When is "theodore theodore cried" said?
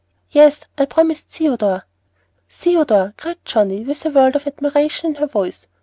1.27-3.37